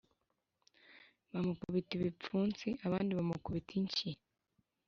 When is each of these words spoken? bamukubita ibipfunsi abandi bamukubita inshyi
bamukubita 1.31 1.91
ibipfunsi 1.97 2.67
abandi 2.85 3.11
bamukubita 3.17 3.71
inshyi 3.81 4.09